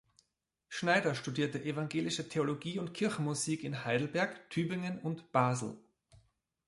Schneider 0.67 1.13
studierte 1.13 1.63
evangelische 1.63 2.27
Theologie 2.27 2.79
und 2.79 2.95
Kirchenmusik 2.95 3.63
in 3.63 3.85
Heidelberg, 3.85 4.49
Tübingen 4.49 4.97
und 4.97 5.31
Basel. 5.31 5.77